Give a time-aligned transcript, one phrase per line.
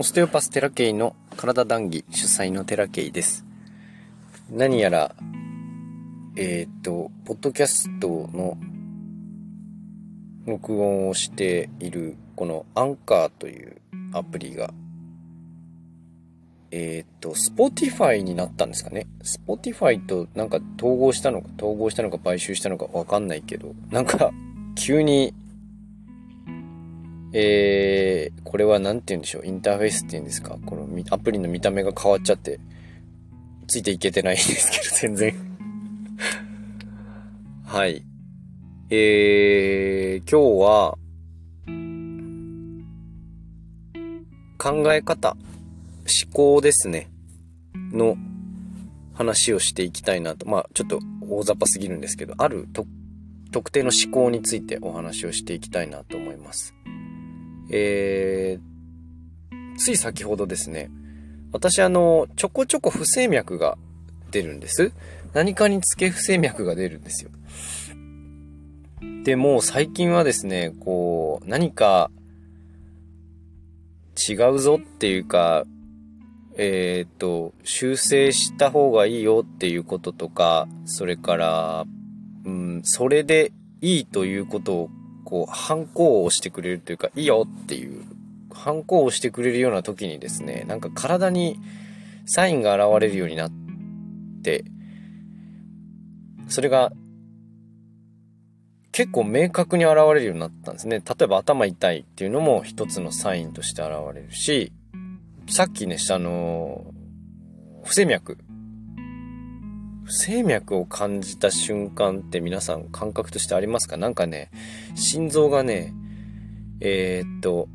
[0.00, 3.44] オステオパステラケイの体談義主催のテラケイです。
[4.48, 5.12] 何やら、
[6.36, 8.56] えっ、と、ポッドキャストの
[10.46, 13.78] 録音をしているこのアンカーという
[14.12, 14.72] アプリが、
[16.70, 19.08] えっ、と、スポティファイになったんですかね？
[19.24, 24.30] スポティファイとなんか統合したのか、統合したのか買収したのかわかんないけど、なんか
[24.76, 25.34] 急に
[27.32, 32.58] えー、これは何て言うんでしょう、インターフェースって言うんですか、このアプリの見た目が変わっちゃって、
[33.66, 35.34] ついていけてないんですけど、全然
[37.64, 38.04] はい。
[38.90, 40.98] えー、今日は、
[44.58, 45.36] 考え方、
[46.24, 47.10] 思考ですね、
[47.92, 48.16] の
[49.12, 50.48] 話をしていきたいなと。
[50.48, 52.66] まあ、ちょっと大雑把すぎるんですけど、ある
[53.52, 56.74] 特定の思考についてお話をしていきたいなと思います。
[57.70, 60.90] えー、つい先ほどですね、
[61.52, 63.78] 私あの、ちょこちょこ不整脈が
[64.30, 64.92] 出るんです。
[65.32, 67.30] 何かにつけ不整脈が出るんですよ。
[69.24, 72.10] で、も最近はですね、こう、何か
[74.28, 75.64] 違うぞっていうか、
[76.56, 81.84] えっ、と、修正した方がいいよっていうこととか、それから、
[82.44, 84.90] うん、それでいいということを
[85.28, 88.02] こう、反抗をしてくれるというか、いいよっていう、
[88.50, 91.60] 反抗をしてくれるような時にですね、なんか体に
[92.24, 93.50] サインが現れるようになっ
[94.42, 94.64] て、
[96.48, 96.92] それが
[98.90, 101.02] 結構明確に現れるようになったんですね。
[101.06, 104.72] 例えば頭痛いっていうのも一つのサインとして現れるし、
[105.46, 106.86] さっきね、したあの、
[107.84, 108.38] 不整脈
[110.08, 113.98] 不整脈を感じた瞬間って皆さん感覚としてありますか？
[113.98, 114.50] なんかね、
[114.94, 115.92] 心臓がね、
[116.80, 117.68] えー、っと、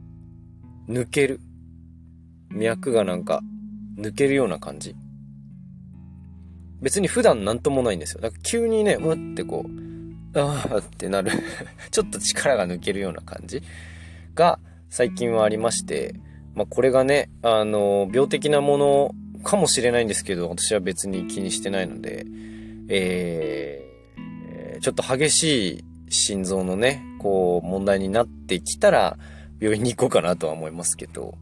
[0.90, 1.40] 抜ける。
[2.50, 3.42] 脈がなんか
[4.00, 4.96] 抜けるような感じ。
[6.82, 8.22] 別に普段なんともないんですよ。
[8.22, 9.68] だから急にね、うってこ
[10.34, 11.30] う、ああってなる
[11.92, 13.62] ちょっと力が抜けるような感じ
[14.34, 14.58] が
[14.90, 16.16] 最近はありまして、
[16.56, 22.26] まあこれがね、あの、病的なものかもしれないんですけど、私は別に気にしてないので、
[22.90, 29.18] えー、ちょっと激しい心臓のね、こう、問題になってきたら、
[29.60, 31.36] 病院に行こうかなとは思いますけど、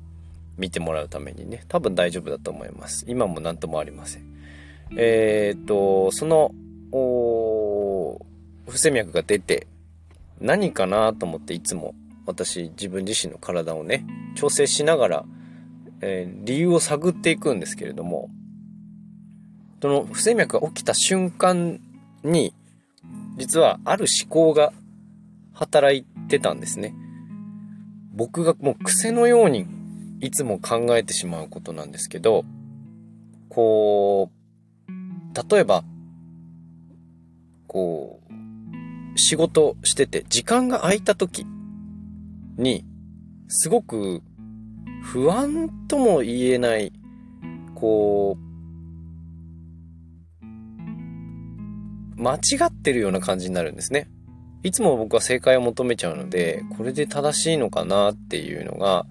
[0.58, 3.06] 見てもらうためにね、多分大丈夫だと思います。
[3.08, 4.24] 今も何ともありません。
[4.98, 6.52] えー、っと、その、
[6.92, 9.68] 不整脈が出て、
[10.40, 11.94] 何かなと思っていつも
[12.26, 15.26] 私自分自身の体をね、調整しながら
[16.02, 18.30] えー、理由を探っていくんですけれども、
[19.82, 21.80] その不整脈が起きた瞬間
[22.24, 22.54] に、
[23.38, 24.74] 実はある思考が
[25.54, 26.94] 働いてたんですね。
[28.14, 29.66] 僕がもう癖のように
[30.20, 32.46] いつも考えてしまうことなんですけど、
[33.50, 35.84] こう、例えば、
[37.68, 38.20] こ
[39.16, 41.46] う、仕事してて時間が空いた時
[42.58, 42.86] に、
[43.48, 44.22] すごく
[45.02, 46.94] 不安とも言えない、
[47.76, 48.52] こう、
[52.22, 54.08] 間違ってるような感じになるんですね。
[54.64, 59.08] いつも僕は正解を求めちゃうので、これで正しいのかなっていうのが、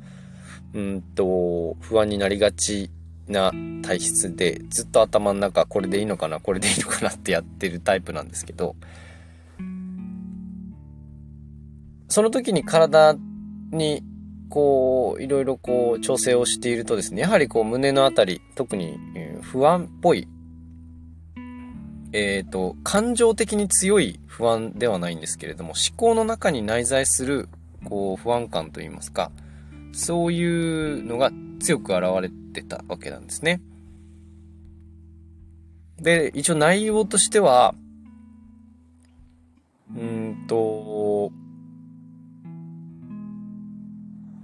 [0.74, 2.90] うんと、不安になりがち
[3.26, 3.52] な
[3.82, 8.76] 体質で、ずっと頭の中、これでいいのかな、これでいいのかなってやってるタイプなんですけど、
[12.08, 13.16] その時に体
[13.72, 14.04] に
[14.50, 18.98] こう、いろいろこう、調整をしているとですね、やはりこう、胸のあたり、特に、
[19.40, 20.28] 不安っぽい、
[22.12, 27.48] えっ、ー、と、感情的に強い不安ではないんですけれども、思考の中に内在する、
[27.84, 29.30] こう、不安感といいますか、
[29.92, 33.62] そういうのが強く現れてたわけなんですね。
[36.00, 37.74] で、一応内容としては、
[39.96, 41.30] うんと、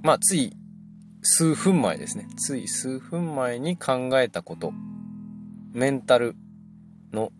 [0.06, 0.56] まあ、つい
[1.20, 2.28] 数分前ですね。
[2.36, 4.72] つい数分前に考えたこと。
[5.72, 6.36] メンタル
[7.12, 7.32] の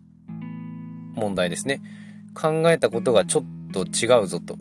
[1.15, 1.81] 問題ですね。
[2.33, 4.57] 考えたことがちょっと違うぞと。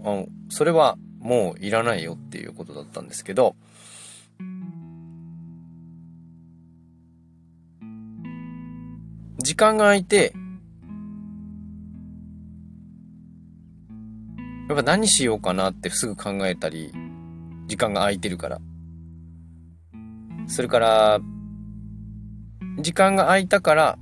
[0.51, 3.57] それはもういらないよっていうことだったんですけど、
[9.39, 10.33] 時間が空いて、
[14.69, 16.93] やっぱ何しようかなってすぐ考えたり
[17.67, 18.61] 時間が空いてるから。
[20.47, 21.21] それから、
[22.81, 23.99] 時間が空いたから、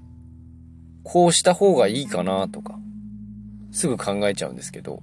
[1.02, 2.78] こうした方がいいかなとか、
[3.70, 5.02] すぐ考えちゃうんですけど、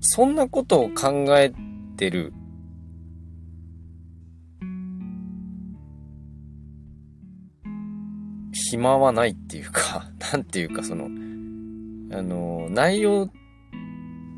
[0.00, 1.52] そんなことを考え
[1.96, 2.32] てる
[8.52, 11.04] 暇はないっていうか、 なんていうかその、
[12.16, 13.30] あの、内容、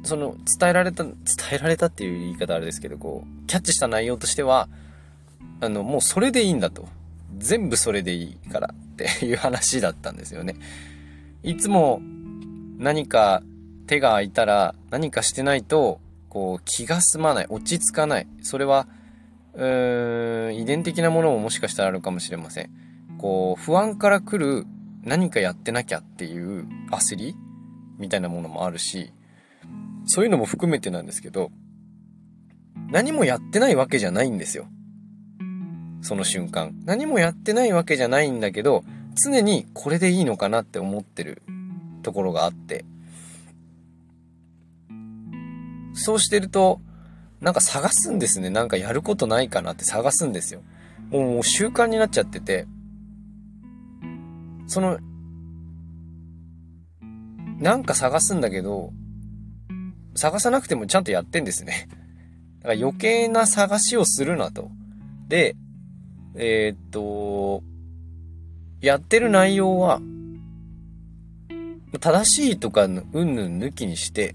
[0.05, 1.15] その、伝えられた、伝
[1.53, 4.69] えられたっていう言い方あれですけど、こう、キャッチした内容としては、
[5.61, 6.89] あの、もうそれでいいんだと。
[7.37, 10.57] 全部それでいいからっていう話だったんですよね。
[11.43, 12.01] いつも
[12.79, 13.43] 何か
[13.87, 18.27] 手が空いたら何かしてないと、こう気が済まない、落ち着かない。
[18.43, 18.87] それは、
[19.55, 22.71] うーん、遺伝的なものももしかしたらあるかもしれません。
[23.19, 24.67] こう、不安から来る
[25.05, 27.37] 何かやってなきゃっていう焦り
[27.99, 29.13] みたいなものもあるし、
[30.09, 31.51] そういうのも含めてなんですけど、
[32.91, 34.67] 何もやってないわけじゃないんですよ。
[36.01, 36.75] その瞬間。
[36.85, 38.85] 何もやってないわけじゃないんだけど、
[39.23, 41.43] 常にこれでいいのかなって思ってる
[42.03, 42.87] ところがあって。
[45.93, 46.81] そうしてると、
[47.43, 48.49] なんか探すんですね。
[48.49, 50.63] なんかやることないかなって探すんですよ。
[51.11, 52.67] もう習慣になっちゃってて、
[54.67, 54.99] その、
[57.59, 58.93] なんか探すんだけど、
[60.19, 61.89] 探さなくてもちゃんとやってんですね。
[62.61, 64.71] だから余計な探しをするなと。
[65.29, 65.57] で、
[66.35, 67.63] えー、っと、
[68.81, 70.01] やってる内容は、
[72.01, 74.35] 正しいとかうんぬん抜きにして、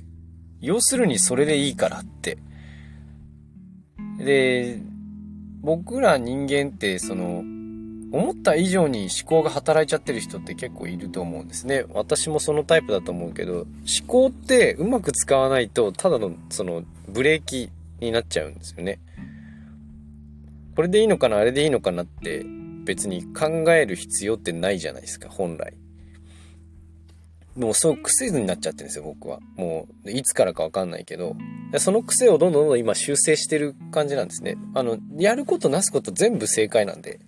[0.62, 2.38] 要するにそれでいいからって。
[4.18, 4.80] で、
[5.62, 7.44] 僕ら人間ってその、
[8.13, 11.86] 思った以上に思考が働いちゃってる人って結構いると思うんですね。
[11.89, 13.68] 私もそのタイプだと思うけど、思
[14.06, 19.00] 考ってうまく使わないと、ただのそのブレーキになっちゃうんですよね。
[20.75, 22.45] これでいいのかなあれでいいのかなって
[22.83, 25.74] 別に考える必要ってないじゃないですか、本来。
[27.56, 29.39] もうそう癖になっちゃってるんですよ、僕は。
[29.56, 31.36] もう、いつからかわかんないけど、
[31.77, 34.57] その癖をどんどんどん今修正してる感じなんですね。
[34.75, 37.19] あの、やることなすこと全部正解なんで。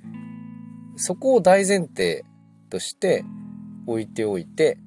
[0.96, 2.26] そこを大前提
[2.70, 3.24] として
[3.88, 4.78] 置いておいて、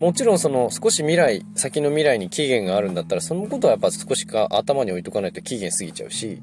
[0.00, 6.40] もちろんその少し未来、先の未来に期限があるんだったら、そのことはやっぱ少しか頭に置いとかないと期限過ぎちゃうし、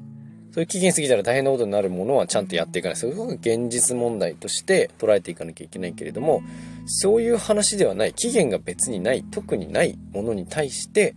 [0.52, 2.96] そういう期限過ぎたら大変なことになるものはちゃんとやっていかない。
[2.96, 6.42] そういうが現実問題として捉えていかなきゃいけないけれども、
[6.86, 11.14] そういう話ではない、期限が別にない、特にないものに対して、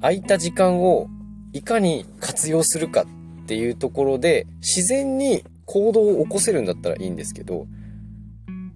[0.00, 1.08] 空いた時間を
[1.52, 3.02] いかに活用するか
[3.42, 7.68] っていうところで、自然に行動を起こせるんだったらいいんですけど、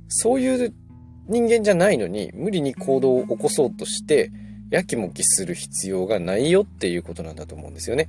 [0.06, 0.72] そういう
[1.26, 4.30] 人間じゃないのに無理に行動を起こそうとして、
[4.70, 8.08] やきもきする必要がないよっていうことなんだと思うんですよね。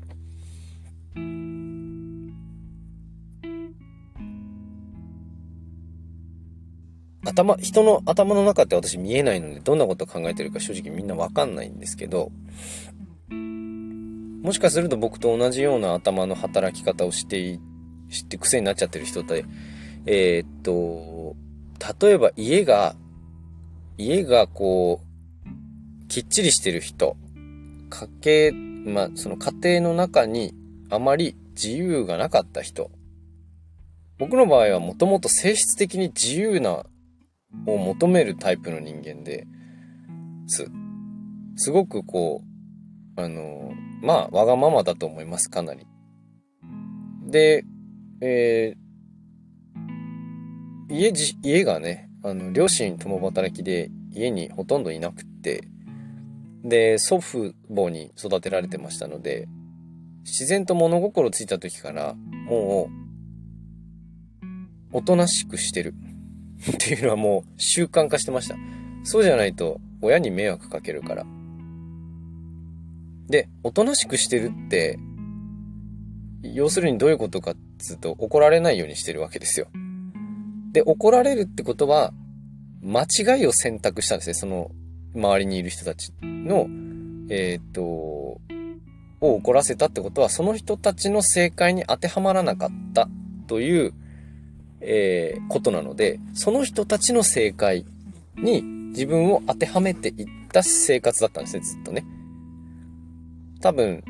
[7.25, 12.31] 頭、人の頭の中って私見えないので、どんなこと考えてるか正直みんなわかんないんですけど、
[13.31, 17.59] もしかすると僕と同じような頭の働き方をして
[18.09, 19.45] 知って癖になっちゃってる人って、
[20.05, 21.35] えー、っと、
[22.01, 22.95] 例えば家が、
[23.97, 27.17] 家がこう、きっちりしてる人、
[27.89, 30.53] 家計、まあ、その家庭の中に
[30.89, 32.91] あまり自由がなかった人。
[34.17, 36.85] 僕の場合はもともと性質的に自由な
[37.65, 39.47] を求めるタイプの人間で、
[40.47, 40.67] す。
[41.57, 42.41] すごくこ
[43.17, 45.87] う、あの、まあ、わがままだと思います、かなり。
[47.27, 47.65] で、
[48.27, 55.67] えー、家じ、家がね、あの、両親共働きで家にほとんどいなくって、
[56.63, 59.47] で、祖父母に育てられてましたので、
[60.23, 62.89] 自然と物心ついた時から、も
[64.91, 65.93] う、おとなしくしてる
[66.73, 68.55] っていうのはもう習慣化してました。
[69.03, 71.27] そうじゃないと親に迷惑かけるから。
[73.27, 74.97] で、おとなしくしてるって、
[76.41, 79.67] 要するにどういうことかっつうと怒られないようにしてるわけですよ。
[80.71, 82.13] で、怒られるってことは、
[82.81, 84.33] 間違いを選択したんですね。
[84.33, 84.71] その、
[85.15, 86.67] 周りにいる人たちの、
[87.29, 88.41] えっ、と、を
[89.21, 93.07] 怒らせたってことは、その人たちの正解に当てはまらなかった
[93.47, 93.93] という、
[94.81, 97.85] えー、ことなので、その人たちの正解
[98.37, 102.05] に自分を当てはめていった生活だったんですね、ずっとね。
[103.61, 104.03] 多分、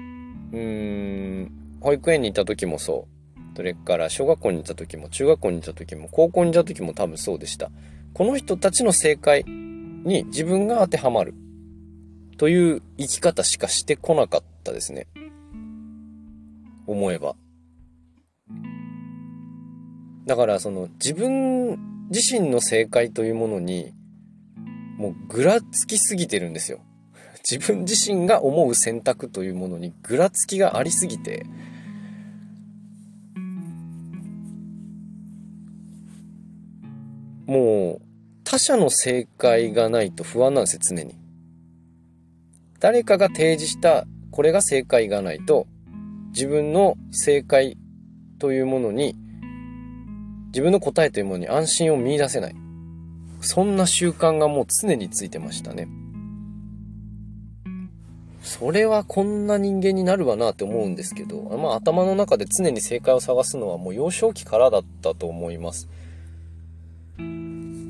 [0.51, 3.15] うーん、保育園にいた時もそう。
[3.56, 7.72] それから小学校にいた時も、中学校にいた時も、高校にいた時も多分そうでした。
[8.14, 11.34] この人たちの正解に自分が当てはまる。
[12.38, 15.08] という生き方しかしてこなかったですね。
[16.86, 17.36] 思えば。
[20.26, 23.94] だからその自分自身の正解というものに
[24.98, 26.80] もうぐらつきすぎてるんですよ。
[27.50, 31.46] 自分自身が思う選択というものにぐらつきがありすぎて、
[37.46, 38.06] もう
[38.44, 41.16] 他者の正解がないと不安なんですよ、常に。
[42.80, 45.66] 誰かが提示したこれが正解がないと
[46.34, 47.78] 自分の正解
[48.38, 49.16] というものに
[50.48, 52.56] 自分の答えというものに安心を見出せない。
[53.42, 55.88] そんな習慣がもう常についてましたね。
[58.42, 65.90] それはこんな人間になるわなって思うんですけど、まあ頭の中で常に正解を探すのはもう幼少期からだったと思います。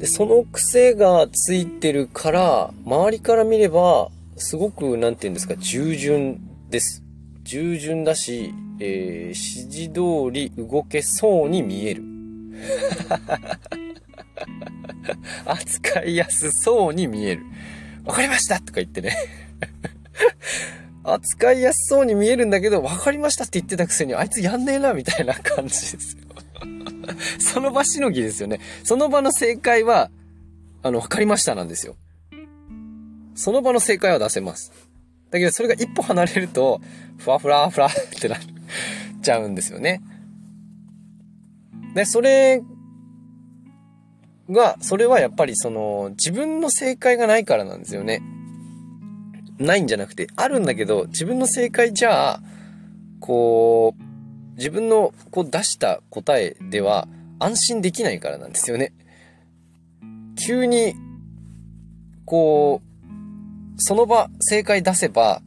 [0.05, 7.03] で、その癖がついてるから、周りから見れば、すごく、なんて言うんですか、従順です。
[7.41, 12.03] 従順だし、えー、指示通り動けそうに見える。
[15.45, 17.41] 扱いやすそうに見える。
[18.05, 19.17] わかりましたとか言ってね
[21.03, 26.15] 扱いやすそうに見えるんだけど、わかりましたって言ってたくせに、あいつやんねえな、みたいな感じです
[27.39, 28.59] その場しのぎですよね。
[28.83, 30.09] その場の正解は、
[30.83, 31.95] あの、わかりましたなんですよ。
[33.35, 34.71] その場の正解は出せます。
[35.31, 36.81] だけど、それが一歩離れると、
[37.17, 38.39] ふわふらふらってなっ
[39.21, 40.01] ちゃうんですよね。
[41.93, 42.61] で、それ
[44.49, 48.21] が、それはやっぱりその、自分の正解がないからなんですよね。
[49.57, 52.41] ないんじゃなくて、あるんだけど、自分の正解じゃあ、
[53.19, 54.04] こう、
[54.57, 57.07] 自分のこう出した答えでは
[57.39, 58.93] 安心できないからなんですよね。
[60.35, 60.95] 急に、
[62.25, 65.41] こう、その場正解出せば、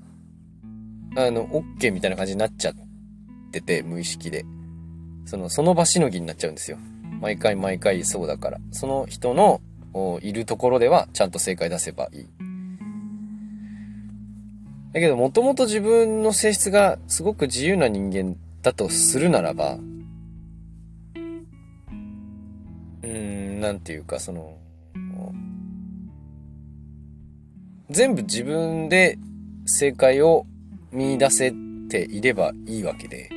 [1.16, 2.74] あの、OK みたいな感じになっちゃっ
[3.52, 4.44] てて、無意識で。
[5.24, 6.78] その、その場しのぎになっちゃうんですよ。
[7.20, 8.58] 毎回毎回そうだから。
[8.70, 9.60] その人の
[10.22, 12.26] いるところではちゃんと正解出せばいい。
[14.92, 18.36] だけど、もともと自分の性質がすごく自由な人間
[18.68, 19.78] だとするならば、
[23.02, 24.58] うん、なんていうか、その、
[27.88, 29.18] 全部自分で
[29.64, 30.44] 正解を
[30.92, 31.54] 見出せ
[31.88, 33.30] ていればいいわけで、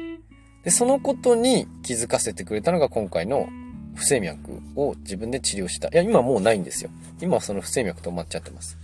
[0.65, 3.47] で、そのことに気づかせてくれたのが今回の
[3.95, 5.87] 不整脈を自分で治療した。
[5.87, 6.89] いや、今もうないんですよ。
[7.21, 8.77] 今はその不整脈止まっちゃってます。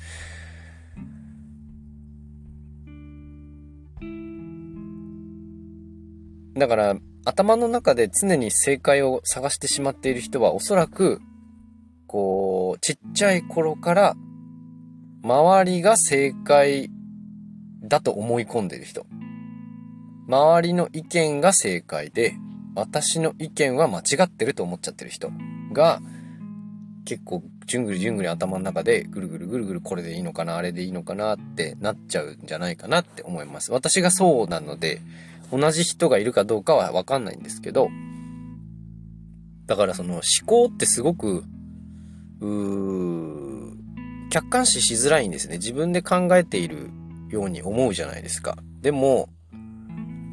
[6.57, 6.95] だから、
[7.25, 11.21] 頭の中で常に正解を探してしまっている人はおそらく、
[12.07, 14.15] こう、ちっちゃい頃から、
[15.23, 16.89] 周りが正解
[17.83, 19.05] だと思い込んでる人。
[20.27, 22.35] 周りの意見が正解で、
[22.75, 25.31] 私の意見は間違ってると思っちゃってる人
[25.73, 26.01] が、
[27.05, 33.73] 結構、じゅんぐりじゅんぐり頭の中でぐるぐるぐるぐるこれでいいのかな、あれでいいのかなってなっちゃうんじゃないかなって思います。
[33.73, 35.01] 私がそうなので、
[35.51, 37.89] 同じ人がいるかどうかはわかんないんですけど、
[39.65, 41.43] だからその思考ってすごく、
[42.39, 43.77] う、
[44.29, 45.57] 客観視しづらいんですね。
[45.57, 46.89] 自分で考えている
[47.29, 48.57] ように思うじゃないですか。
[48.81, 49.27] でも、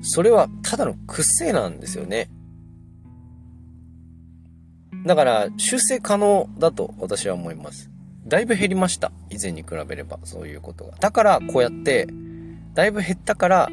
[0.02, 2.28] それはただの癖なんですよね。
[5.04, 7.90] だから、修正可能だと私は思います。
[8.26, 9.12] だいぶ減りました。
[9.30, 10.96] 以前に比べれば、そういうことが。
[10.98, 12.08] だから、こうやって、
[12.72, 13.70] だいぶ減ったから、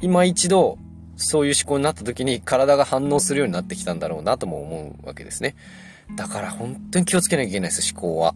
[0.00, 0.78] 今一度、
[1.16, 5.54] そういう思考になった時に体が反応するようになってきたんだろうなとも思うわけですね。
[6.16, 8.34] だから本当に気をつけなきゃいけないです、思考は。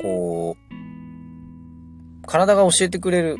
[0.00, 3.38] こう、体が教えてくれる、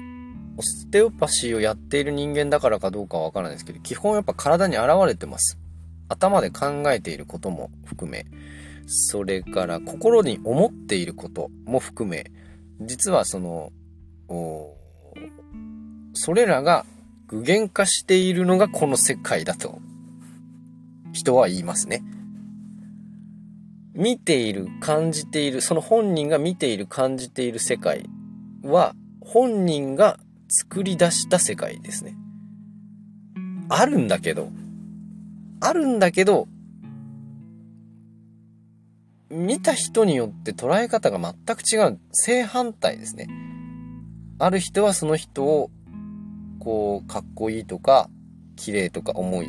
[0.61, 5.59] ステオパシーをやっている人間だからかどうかはわからないですけど、基本やっぱ体に現れてます。
[6.09, 8.27] 頭で考えていることも含め、
[8.87, 12.31] それから心に思っていることも含め、
[12.81, 13.73] 実はその、
[16.15, 16.87] それらが
[17.29, 19.81] 具現化しているのがこの世界だと、
[21.13, 22.03] 人は言いますね。
[23.95, 28.09] 見ている、感じている、その本人が見ている、感じている世界
[28.63, 32.17] は、本人が作り出した世界ですね。
[33.69, 34.51] あるんだけど、
[35.61, 36.49] あるんだけど、
[39.31, 41.99] 見た人によって捉え方が全く違う。
[42.13, 43.29] 正反対ですね。
[44.39, 45.71] ある人はその人を
[46.67, 48.11] こう、かっこいいとか、
[48.57, 49.49] 綺麗とか重い。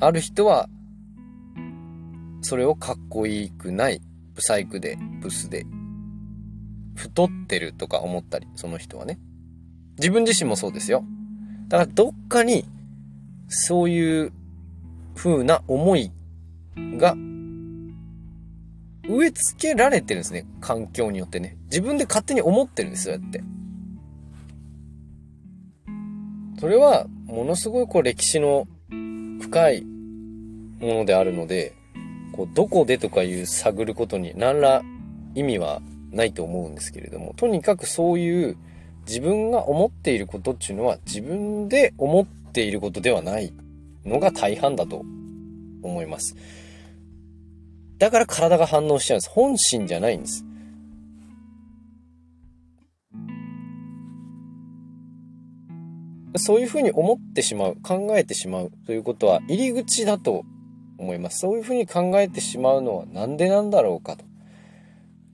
[0.00, 0.70] ある人は、
[2.40, 4.00] それをかっこいいくない、
[4.34, 5.66] ブサイクで、ブスで、
[6.94, 9.18] 太ってるとか思ったり、その人はね。
[9.98, 11.04] 自分自身もそうですよ。
[11.68, 12.64] だからどっかに、
[13.48, 14.32] そういう
[15.14, 16.10] 風な思い
[16.76, 17.14] が
[19.08, 20.46] 植え付けられてるんですね。
[20.60, 21.56] 環境によってね。
[21.64, 23.42] 自分で勝手に思ってるんですよ、やって。
[26.58, 28.66] それは、ものすごいこう歴史の
[29.40, 29.84] 深い
[30.80, 31.74] ものであるので、
[32.32, 34.82] こう、どこでとかいう探ることに何ら
[35.34, 38.56] 意味はないと思うんですけれども、とにかくそういう
[39.06, 43.52] 自分が思っていることっていうのは自分で思っていることではない
[44.04, 45.04] のが大半だと
[45.82, 46.36] 思います。
[47.98, 49.30] だから体が反応しちゃうんです。
[49.30, 50.44] 本心じゃないんです。
[56.36, 60.44] そういうふうに思ってしまう、考えてしまうということは入り口だと
[60.98, 61.38] 思います。
[61.38, 64.24] そういうふうに考えてしまうのはなんでなんだろうかと。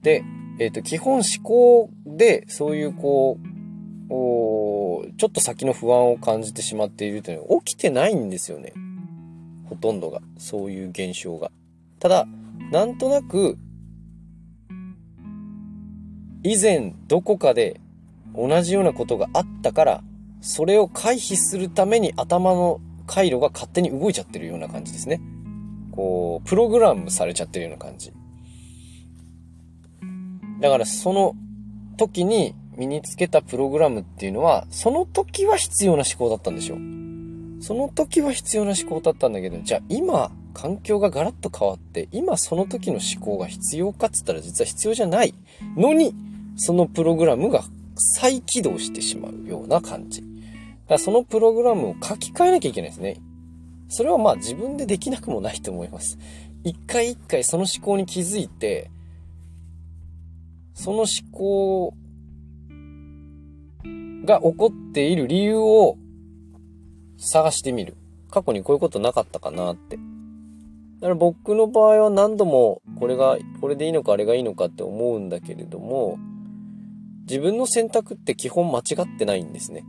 [0.03, 0.23] で、
[0.59, 3.51] えっ、ー、と、基本思考でそういうこう、
[5.17, 8.73] ちょっと先の不安を感じてしまっているというのは起きてないんですよね。
[9.65, 10.21] ほとんどが。
[10.37, 11.51] そういう現象が。
[11.99, 12.27] ただ、
[12.71, 13.57] なんとなく、
[16.43, 17.79] 以前どこかで
[18.35, 20.03] 同じようなことがあったから、
[20.41, 25.21] それを回避するために頭の回路が勝手に動いちゃってるような感じですね。
[25.91, 28.11] こう、プログラムされちゃってるような感じ。
[30.59, 31.35] だからその
[31.97, 36.77] 時に身につけたプログラムっていうのは、その時は必要な思考だったんでしょ。
[37.61, 45.33] その時は必要な思考だったんだけど、じゃあ今、環境がガラッと変わって、今その時の思考が必要かっつったら実は必要じゃない
[45.77, 46.13] のに、
[46.55, 47.63] そのプログラムが
[47.95, 50.21] 再起動してしまうような感じ。
[50.21, 50.31] だか
[50.95, 53.17] らそのプログラムを書き換えなきゃいけないですね。
[53.89, 56.17] それはまあ自分でできなくもないと思います。
[56.63, 58.89] 一回一回その思考に気づいて、
[60.73, 61.93] その思考
[64.25, 65.97] が起こっている理由を
[67.17, 67.95] 探してみる。
[68.29, 69.97] 過去にこういうことなかったかなって。
[69.97, 76.17] だから僕の場合は何度もこれが、これでいいのかあれがいいのかって思うんだけれども、
[77.27, 79.83] 自分の選択って基本間違ってないんですね。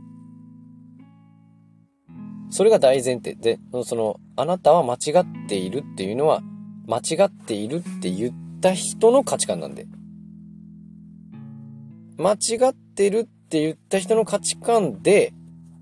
[2.49, 6.41] それが大前提で、その、あなたは間違っているっていうのは、
[6.87, 9.87] 間違っているって言った人の価値観なんで。
[12.17, 15.31] 間違ってるって言った人の価値観で、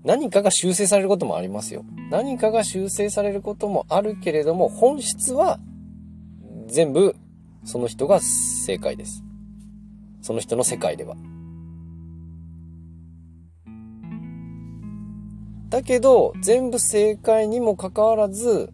[0.04, 1.86] 何かが修正されることもありますよ。
[2.10, 5.58] 何かが修正されることもあるけれども、本質は
[6.66, 7.16] 全部
[7.64, 9.24] その人が正解です。
[10.20, 11.16] その人の世界では。
[15.70, 18.70] だけど、全部正解にもかかわらず、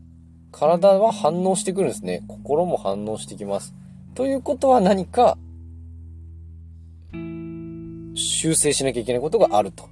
[0.50, 2.24] 体は反応してくるんですね。
[2.26, 3.76] 心も反応してきます。
[4.16, 5.38] ということは何か、
[8.18, 9.88] 修正しなきゃいけないことがあると。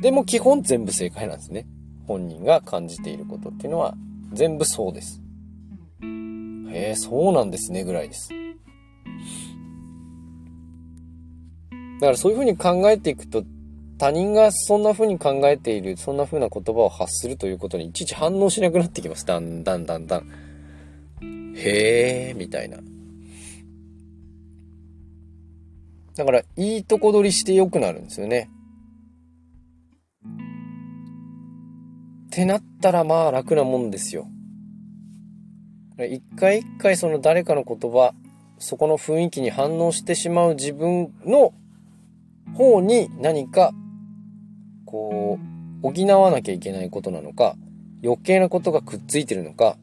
[0.00, 1.66] でも基本全部正解なんですね。
[2.06, 3.94] 本人が感じていることっていうのは
[4.32, 5.22] 全部そうです。
[6.02, 8.30] へえ、そうなんですねぐらいです。
[12.00, 13.44] だからそういうふうに考えていくと
[13.98, 19.24] 他人がそんな風に考えている、そんな風な言葉を発するということにいちいち反応しなくなってきます。
[19.24, 20.26] だんだんだんだん。
[21.54, 22.78] へえ、みたいな。
[26.16, 28.50] だから、いいとこ取りして良くなるんですよね。
[32.26, 34.26] ってなったらまあ楽なもんですよ。
[35.98, 38.14] 一回一回その誰かの言葉、
[38.58, 41.52] そこの雰囲気に反応してしまう自分の
[42.54, 43.72] 方に何か
[44.86, 45.38] こ
[45.82, 47.56] う補わなきゃいけないことなのか
[48.04, 49.76] 余計なことがくっついてるのか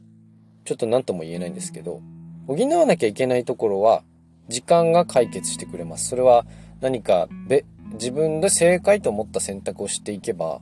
[0.63, 2.01] ちょっと何とも言えないんですけど
[2.47, 4.03] 補わなきゃいけないところは
[4.49, 6.09] 時間が解決してくれます。
[6.09, 6.45] それは
[6.81, 10.61] 何かべ自分で正解と思った選択をしていけば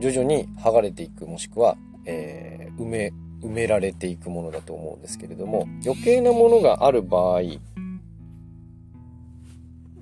[0.00, 1.76] 徐々に剥がれていくもしくは、
[2.06, 7.42] えー、埋め埋められていくものだと思うんですけれども余計なものがある場合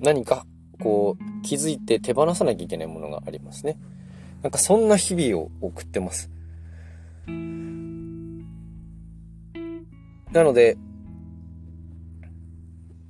[0.01, 0.47] 何か
[0.81, 3.79] こう気づいて手放さなきゃいけないものがありますね。
[4.43, 6.31] なんかそんな日々を送ってます。
[10.33, 10.77] なので、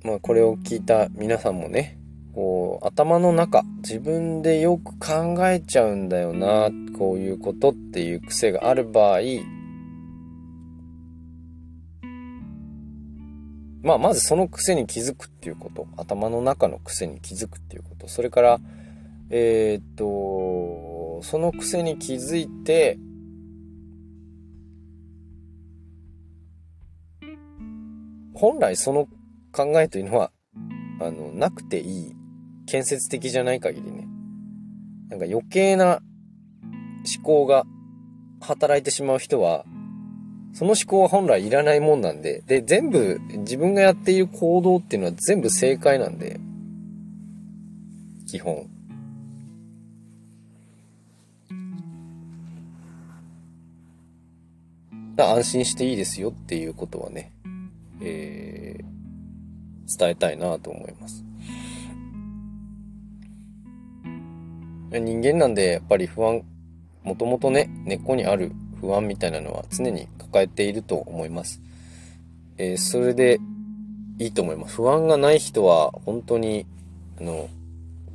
[0.07, 1.99] まあこれを聞いた皆さんもね、
[2.33, 9.19] こう頭の中、自分でよく考えちゃうんだよな、こういうことっていう癖がある場合、
[13.83, 18.59] まあまずその癖に気づくっていうこと、頭の中の癖に気づくっていうこと、それから、
[19.29, 22.97] えー、っと、その癖に気づいて、
[28.33, 29.09] 本来その
[29.57, 30.31] 考えというのは、
[31.01, 32.15] あの、なくていい。
[32.67, 34.07] 建設的じゃない限りね。
[35.09, 36.01] なんか余計な
[37.15, 37.63] 思考が
[38.41, 39.65] 働いてしまう人は、
[40.53, 46.39] その思考は本来いらないもんなんで、で、全部、自分がやっている行動っていうのは全部正解なんで、
[48.27, 48.69] 基本。
[55.17, 57.31] 安心していいですよっていうことはね、
[58.01, 58.96] えー、
[59.87, 61.23] 伝えたいなと思います。
[64.91, 66.43] 人間なんでやっぱり不安、
[67.03, 71.61] もともとね、根っこにある不安みたいなのは常に抱えていると思います。
[72.57, 73.39] えー、それで
[74.19, 74.75] いいと思います。
[74.75, 76.65] 不安がない人は本当に、
[77.19, 77.49] あの、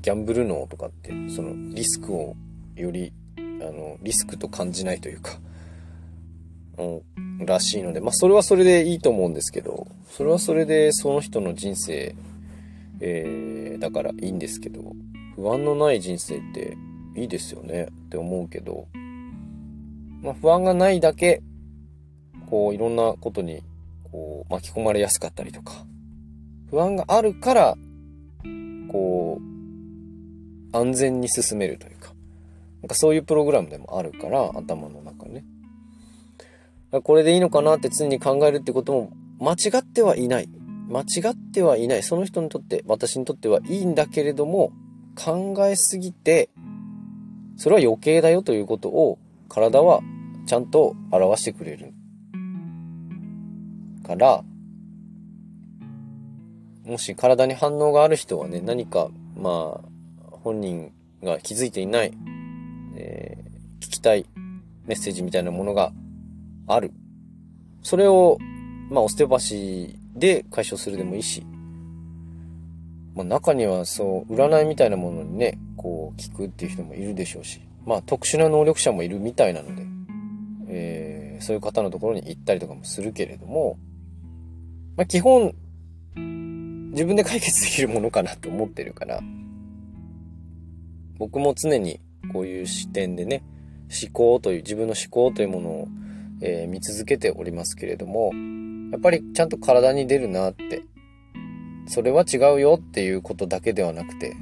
[0.01, 2.35] ギャンブル脳とかって、そのリスクを
[2.75, 5.39] より、あの、リスクと感じないというか、
[6.79, 12.15] うん、らしいので、まあそれはそれでいいと思うんですけど、それはそれでその人の人生、
[13.01, 14.93] えー、だからいいんですけど、
[15.37, 16.77] 不安のない人生って
[17.17, 18.87] いいですよねって思うけど、
[20.23, 21.43] まあ、不安がないだけ、
[22.49, 23.63] こう、いろんなことに、
[24.11, 25.85] こう、巻き込まれやすかったりとか、
[26.71, 27.77] 不安があるから、
[28.89, 32.13] こう、安全に進めるというか、
[32.83, 35.45] なんかそういうプログラムでもあるから、頭の中ね。
[37.01, 40.49] これでいいのかなって常に考えるってことも間違ってはいない。
[40.89, 42.03] 間違ってはいない。
[42.03, 44.73] その人にとって、私にとってはいいんだけれども、
[45.17, 46.51] 考えすぎて、
[47.57, 50.01] それは余計だよということを体は
[50.47, 51.93] ちゃんと表してくれる。
[54.03, 54.45] から、
[56.85, 59.89] もし体に反応がある人はね、何か、まあ、
[60.31, 62.13] 本人が気づいていない、
[62.97, 64.27] えー、聞きたい
[64.87, 65.93] メッセージみたいなものが
[66.67, 66.93] ある。
[67.83, 68.39] それを、
[68.91, 71.45] まあ、オステオパシーで解消するでもいいし、
[73.15, 79.87] まあ、中にはそう、占いみたいなものにね、こう、聞くっていう人もいるでしょうし、まあ、特殊な能力者もいるみたいなので、
[80.69, 83.79] えー、そういう方のところに行ったりとかもするけれども、
[84.97, 85.55] まあ、基本、
[86.93, 89.21] 自分で解決できるものかなと思ってるから、
[91.19, 92.01] 僕も常に
[92.33, 93.43] こういう視点でね、
[94.03, 95.89] 思考という、自分の思考というものを、
[96.43, 98.33] えー、見続けておりますけれども、
[98.91, 100.83] やっぱりちゃんと体に出るなって、
[101.87, 104.37] それは違うよっていうことだけではなくて、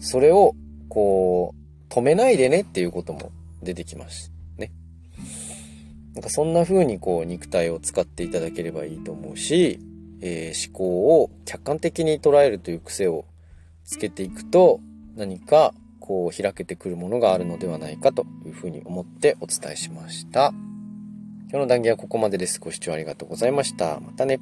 [0.00, 0.54] それを、
[0.88, 3.30] こう、止めないでねっていうことも
[3.62, 4.72] 出てきますね。
[6.14, 9.78] なんかそんな風にこう肉体を使っていただければいいと思うし、
[10.20, 13.24] えー、思考を客観的に捉えるという癖を
[13.84, 14.80] つけていくと
[15.16, 20.52] 何かこう開けてくるものがあるのではないかというふうに思ってお伝えしました。
[21.50, 22.60] 今日の談義はここまでです。
[22.60, 24.00] ご視聴ありがとうございました。
[24.00, 24.40] またね。